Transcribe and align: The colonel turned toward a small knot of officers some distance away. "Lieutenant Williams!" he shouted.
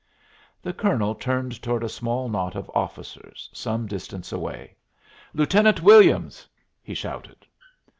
The 0.63 0.73
colonel 0.73 1.13
turned 1.13 1.61
toward 1.61 1.83
a 1.83 1.87
small 1.87 2.27
knot 2.27 2.55
of 2.55 2.71
officers 2.73 3.51
some 3.53 3.85
distance 3.85 4.31
away. 4.31 4.75
"Lieutenant 5.31 5.83
Williams!" 5.83 6.47
he 6.81 6.95
shouted. 6.95 7.45